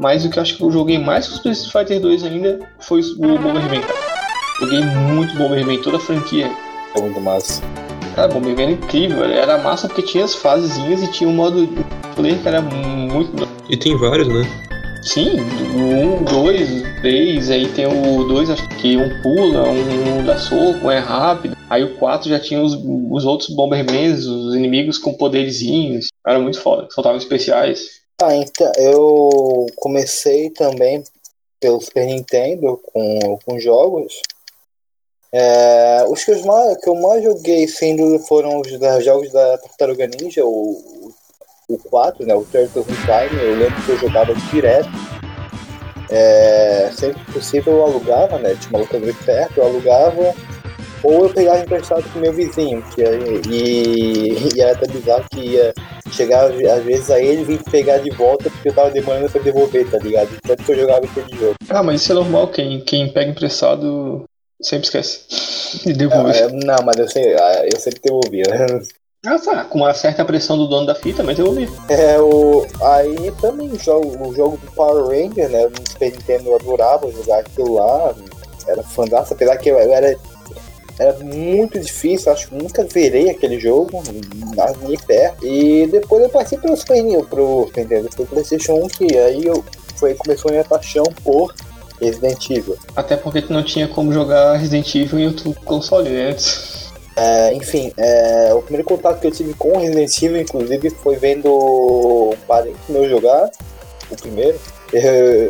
[0.00, 2.24] Mas o que eu acho que eu joguei mais que o Super Street Fighter 2
[2.24, 4.14] ainda foi o Bomberman, cara.
[4.58, 6.50] Joguei muito Bomberman, toda a franquia.
[6.96, 7.62] É muito massa.
[8.16, 11.68] Cara, Bomberman era incrível, era massa porque tinha as fasezinhas e tinha um modo
[12.16, 13.43] player que era muito.
[13.68, 14.42] E tem vários, né?
[15.02, 15.40] Sim,
[15.76, 16.68] um, dois,
[17.00, 21.54] três, aí tem o dois, acho que um pula, um dá soco, um é rápido.
[21.68, 26.08] Aí o 4 já tinha os, os outros Bombermans, os inimigos com poderzinhos.
[26.26, 28.02] Era muito foda, soltavam especiais.
[28.22, 31.02] Ah, então, eu comecei também
[31.60, 34.20] pelo Super Nintendo com, com jogos.
[35.32, 39.32] É, os que eu, mais, que eu mais joguei, sem dúvida, foram os da, jogos
[39.32, 40.93] da Tartaruga Ninja, o,
[41.68, 43.42] o 4, né, o Turtles in Time.
[43.42, 44.88] Eu lembro que eu jogava direto.
[46.10, 48.54] É, sempre que possível eu alugava, né?
[48.60, 50.34] Tinha uma locadora perto, eu alugava.
[51.02, 53.02] Ou eu pegava emprestado com meu vizinho, que,
[53.50, 55.74] e, e era até bizarro que ia
[56.10, 59.90] chegar às vezes a ele vir pegar de volta porque eu tava demorando pra devolver,
[59.90, 60.30] tá ligado?
[60.42, 61.56] Tanto que eu jogava aquele jogo.
[61.68, 64.24] Ah, mas isso é normal, quem, quem pega emprestado
[64.62, 65.26] sempre esquece
[65.84, 66.50] de devolver.
[66.52, 68.44] Não, é, não mas eu, sei, ah, eu sempre devolvia.
[69.26, 71.68] Ah, tá, com uma certa pressão do dono da fita, mas eu ouvi.
[71.88, 75.64] É, o, aí também o jogo, o jogo do Power Ranger, né?
[75.66, 78.14] No Super Nintendo eu adorava jogar aquilo lá.
[78.66, 80.16] Era fantástico, apesar que eu, era
[80.98, 84.02] era muito difícil, acho que nunca verei aquele jogo,
[84.86, 85.44] nem perto.
[85.44, 89.64] E depois eu passei pro Super Nintendo, pro, Nintendo, pro PlayStation 1, que aí eu,
[89.96, 91.52] foi, começou a minha paixão por
[92.00, 92.76] Resident Evil.
[92.94, 96.73] Até porque tu não tinha como jogar Resident Evil em outro console né, antes.
[97.16, 101.48] É, enfim, é, o primeiro contato que eu tive com Resident Evil, inclusive, foi vendo
[101.48, 103.50] um parente meu jogar,
[104.10, 104.58] o primeiro.
[104.92, 105.02] Eu,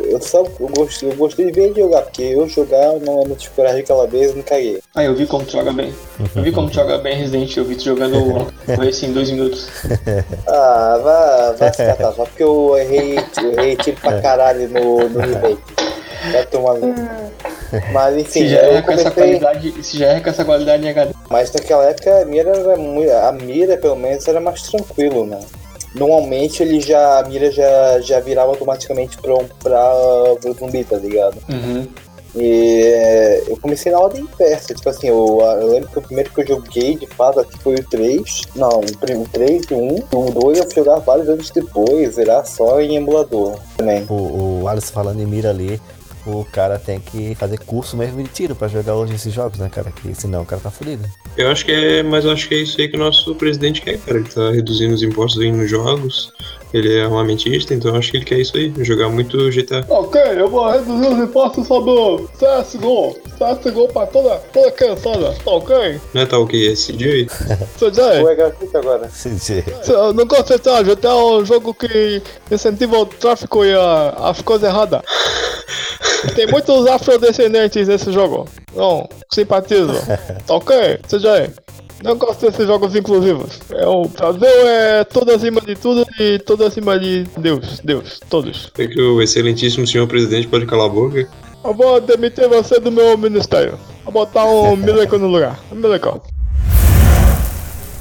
[0.05, 3.35] eu, só, eu, gostei, eu gostei de ver ele jogar, porque eu jogar não, não
[3.35, 4.79] tive coragem aquela vez e não caguei.
[4.95, 5.93] Ah, eu vi como tu joga bem.
[6.35, 9.13] Eu vi como tu joga bem Resident Evil, eu vi tu jogando o Race em
[9.13, 9.67] dois minutos.
[10.47, 15.09] Ah, vá, vá se catar, só porque eu errei, eu errei tiro pra caralho no,
[15.09, 15.61] no remake.
[16.31, 16.73] Vai tomar
[17.91, 20.89] Mas enfim, se já é com essa qualidade, se já é com essa qualidade em
[20.89, 21.13] HD.
[21.29, 25.39] Mas naquela época a mira era muito, a mira pelo menos era mais tranquilo, né?
[25.93, 29.91] Normalmente ele já a mira já, já virava automaticamente pra, pra,
[30.41, 31.37] pro zumbi, tá ligado?
[31.49, 31.87] Uhum.
[32.37, 36.41] E eu comecei na ordem inversa, tipo assim, eu, eu, lembro que o primeiro que
[36.41, 38.41] eu joguei de fato aqui foi o 3.
[38.55, 39.95] Não, o 3 e o 1.
[40.13, 44.05] O 2 eu fui jogar vários anos depois, era só em emulador também.
[44.09, 45.79] O, o Alisson falando em mira ali,
[46.25, 49.69] o cara tem que fazer curso mesmo de tiro pra jogar hoje esses jogos, né,
[49.69, 49.91] cara?
[49.91, 51.05] Que senão o cara tá fudido.
[51.37, 53.81] Eu acho que é, mas eu acho que é isso aí que o nosso presidente
[53.81, 54.17] quer, cara.
[54.17, 56.33] Ele tá reduzindo os impostos aí nos jogos.
[56.73, 59.85] Ele é armamentista, então eu acho que ele quer isso aí, jogar muito GTA.
[59.87, 63.17] Ok, eu vou reduzir os impostos sobre o CSGO.
[63.37, 66.01] CSGO pra toda, toda criançada, tá ok?
[66.13, 66.67] Não é tal tá que?
[66.67, 67.27] É CJ?
[67.77, 68.01] CJ?
[68.29, 69.07] É gratuito agora?
[69.07, 69.63] CJ.
[69.87, 74.09] Eu não gosto de GTA, GTA é um jogo que incentiva o tráfico e a,
[74.29, 75.01] as coisas erradas.
[76.35, 78.47] Tem muitos afrodescendentes nesse jogo.
[78.75, 79.93] Não, simpatizo.
[80.47, 80.99] Ok?
[81.07, 81.53] CJ?
[82.03, 83.59] Não gosto desses jogos inclusivos.
[83.71, 87.79] É o Brasil é tudo acima de tudo e tudo acima de Deus.
[87.79, 88.71] Deus, todos.
[88.77, 91.27] É que o excelentíssimo senhor presidente pode calar a boca.
[91.63, 93.79] Eu vou demitir você do meu ministério.
[94.03, 95.59] Vou botar um Milico no lugar.
[95.71, 96.21] Milico.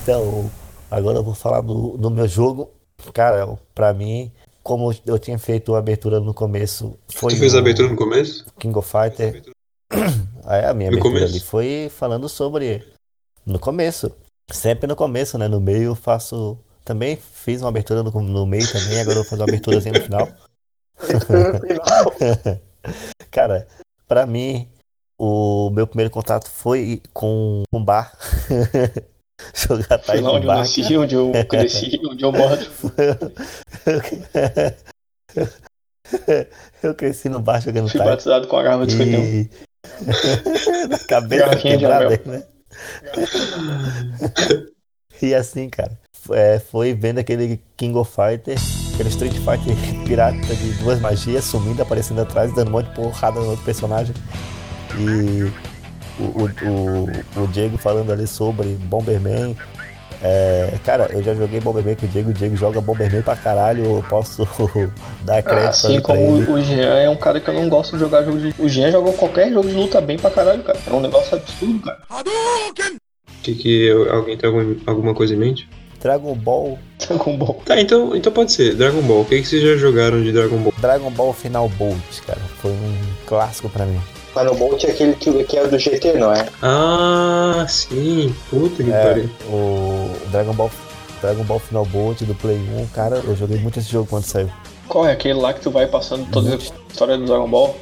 [0.02, 0.50] Então,
[0.90, 2.70] agora eu vou falar do, do meu jogo.
[3.12, 4.30] Cara, pra mim,
[4.64, 6.98] como eu tinha feito a abertura no começo.
[7.14, 8.46] Foi tu fez a abertura no começo?
[8.58, 9.42] King of Fighter.
[10.44, 11.34] Aí a minha no abertura começo.
[11.34, 12.82] ali foi falando sobre
[13.44, 14.10] no começo.
[14.50, 15.46] Sempre no começo, né?
[15.46, 16.58] No meio eu faço.
[16.82, 20.02] Também fiz uma abertura no, no meio também, agora eu vou fazer uma aberturazinha no
[20.02, 20.28] final.
[23.30, 23.66] Cara,
[24.06, 24.68] pra mim,
[25.18, 28.16] o meu primeiro contato foi com um bar.
[29.54, 32.60] Jogar Foi lá onde eu nasci, onde eu cresci, onde eu moro.
[36.82, 39.50] eu cresci no bar jogando Fui batizado com a garrafa de e...
[40.88, 42.42] Na cabeça quebrada, né?
[45.20, 45.92] e assim, cara,
[46.30, 48.56] é, foi vendo aquele King of Fighter,
[48.94, 53.40] aquele Street Fighter pirata de duas magias, sumindo, aparecendo atrás, dando um monte de porrada
[53.40, 54.14] no outro personagem.
[54.98, 55.52] E
[56.18, 56.22] o,
[57.40, 59.56] o, o, Diego falando ali sobre Bomberman.
[60.22, 63.84] É, cara, eu já joguei Bomberman com o Diego, o Diego joga Bomberman pra caralho,
[63.84, 64.48] eu posso
[65.22, 66.50] dar crédito Assim pra como ele.
[66.50, 68.54] o Jean é um cara que eu não gosto de jogar jogo de.
[68.58, 70.78] O Jean jogou qualquer jogo de luta bem pra caralho, cara.
[70.86, 71.98] É um negócio absurdo, cara.
[73.42, 75.68] Que, que eu- alguém tem algum- alguma coisa em mente?
[76.00, 77.62] Dragon Ball, Dragon Ball.
[77.64, 78.74] Tá, então, então pode ser.
[78.74, 79.22] Dragon Ball.
[79.22, 80.72] O que, que vocês já jogaram de Dragon Ball?
[80.78, 82.94] Dragon Ball Final Bolt, cara, foi um
[83.26, 84.00] clássico pra mim.
[84.34, 86.46] Mas no Bolt é aquele que, que é o do GT, não é?
[86.62, 88.34] Ah, sim.
[88.50, 89.30] Puta que É, pariu.
[89.48, 90.70] o Dragon Ball,
[91.20, 94.50] Dragon Ball Final Bolt do Play 1, cara, eu joguei muito esse jogo quando saiu.
[94.88, 96.58] Qual é aquele lá que tu vai passando toda a
[96.90, 97.76] história do Dragon Ball?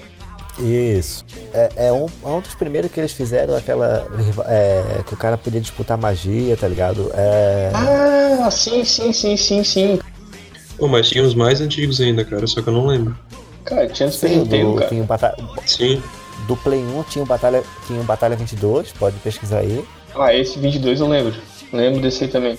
[0.59, 1.25] Isso.
[1.55, 4.07] É, é um, é um dos primeiros que eles fizeram aquela.
[4.47, 7.11] É, que o cara podia disputar magia, tá ligado?
[7.15, 7.71] É.
[7.75, 9.99] Ah, sim, sim, sim, sim, sim.
[10.77, 13.17] Pô, mas tinha os mais antigos ainda, cara, só que eu não lembro.
[13.65, 14.89] Cara, tinha Super Sim, do, cara.
[14.89, 16.03] tinha o Bata- Sim.
[16.47, 19.85] Do Play 1 tinha o Batalha, tinha o Batalha 22, pode pesquisar aí.
[20.15, 21.35] Ah, esse 22 eu lembro.
[21.73, 22.59] Lembro desse aí também.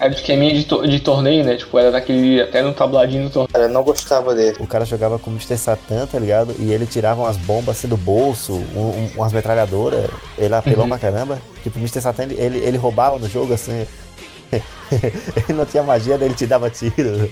[0.00, 1.56] Era de esqueminha de, to- de torneio, né?
[1.56, 2.40] Tipo, era daquele.
[2.40, 3.52] Até no tabladinho do torneio.
[3.52, 4.56] Cara, eu não gostava dele.
[4.60, 5.56] O cara jogava com o Mr.
[5.58, 6.54] Satan, tá ligado?
[6.58, 10.08] E ele tirava umas bombas assim do bolso, um- um- umas metralhadoras.
[10.36, 10.88] Ele apelou Uhum.
[10.90, 11.42] pra caramba.
[11.64, 12.00] Tipo, o Mr.
[12.00, 13.86] Satan, ele, ele, ele roubava no jogo assim.
[14.52, 17.28] ele não tinha magia, daí ele te dava tiro.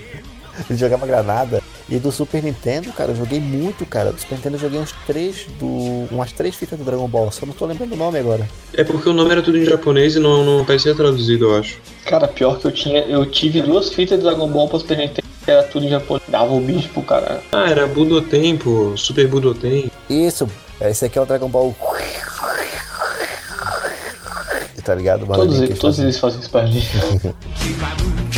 [0.69, 1.61] Ele jogava granada.
[1.89, 4.11] E do Super Nintendo, cara, eu joguei muito, cara.
[4.11, 6.07] Do Super Nintendo eu joguei uns três do.
[6.11, 7.31] umas três fitas do Dragon Ball.
[7.31, 8.47] Só não tô lembrando o nome agora.
[8.73, 11.79] É porque o nome era tudo em japonês e não, não aparecia traduzido, eu acho.
[12.05, 13.01] Cara, pior que eu tinha.
[13.01, 16.23] Eu tive duas fitas de Dragon Ball pra Super Nintendo, que era tudo em japonês.
[16.27, 17.41] Dava o bicho pro cara.
[17.53, 18.95] Ah, era Budoten, pô.
[18.97, 19.89] Super Budoten.
[20.09, 20.49] Isso,
[20.81, 21.73] esse aqui é o Dragon Ball.
[24.83, 25.25] Tá ligado?
[25.25, 26.05] Todos, eles, todos fazem.
[26.05, 26.87] eles fazem isso pra gente.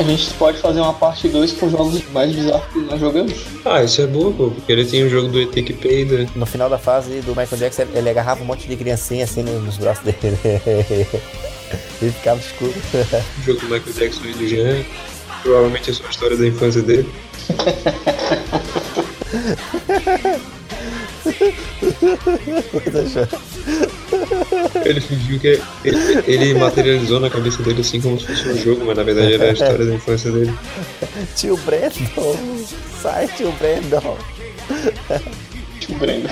[0.00, 3.34] A gente pode fazer uma parte 2 com jogos mais bizarros que nós jogamos.
[3.66, 4.50] Ah, isso é boa, pô.
[4.50, 6.26] Porque ele tem o jogo do ET que peida.
[6.34, 9.76] No final da fase do Michael Jackson, ele agarrava um monte de criancinha assim nos
[9.76, 10.38] braços dele.
[12.00, 12.72] e ficava escuro.
[13.40, 14.82] O jogo do Michael Jackson e do Jean.
[15.42, 17.06] Provavelmente é só a história da infância dele.
[24.84, 25.60] Ele fingiu que.
[25.84, 29.34] Ele, ele materializou na cabeça dele assim como se fosse um jogo, mas na verdade
[29.34, 30.52] era a história da infância dele.
[31.36, 32.36] tio Brandon!
[33.00, 34.16] Sai, tio Brandon!
[35.80, 36.30] Tipo, Brenda.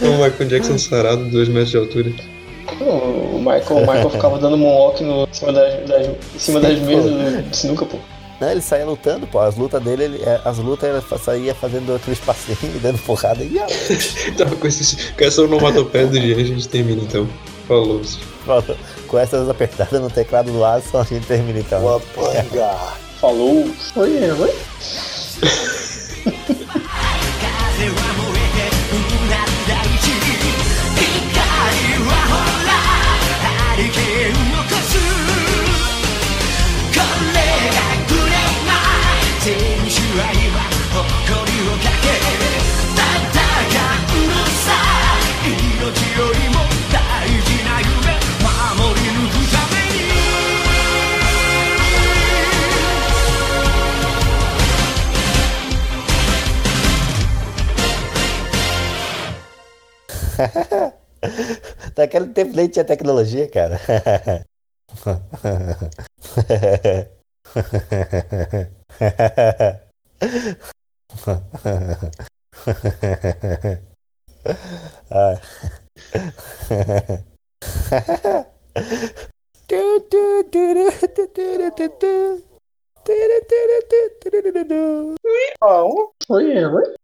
[0.00, 2.12] O Michael Jackson sarado, 2 metros de altura.
[2.80, 6.78] O Michael, o Michael ficava dando moonwalk no, em cima das, das, em cima das
[6.78, 7.98] mesas de sinuca, pô.
[8.40, 9.38] Não, ele saía lutando, pô.
[9.40, 13.58] As lutas dele, ele- é, as lutas ele saía fazendo aqueles passinhos, dando porrada e
[14.28, 17.28] Então, com, esse, com essa onomatopeia do Jean, a gente termina então.
[17.68, 18.00] Falou.
[18.46, 18.76] Falou.
[19.06, 21.80] Com essas apertadas no teclado do Alisson, a gente termina então.
[21.80, 22.76] Uma panga.
[23.20, 23.70] Falou.
[23.96, 25.79] Oi, oi.
[62.44, 63.78] Tempo nem tinha tecnologia, cara.
[75.10, 75.36] Ai.
[79.68, 82.42] Tu, tu, tu, tu, tu, tu, tu, tu.
[83.04, 83.14] Tu,
[83.48, 83.58] tu,
[83.90, 85.14] tu, tu, tu, tu, tu.
[85.62, 86.12] Não.
[86.28, 86.99] Oi, oi.